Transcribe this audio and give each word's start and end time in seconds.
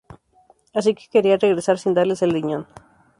Así 0.77 0.91
que 0.97 1.09
quería 1.13 1.37
regresar 1.45 1.77
sin 1.79 1.93
darles 1.97 2.23
el 2.23 2.31
riñón. 2.37 2.63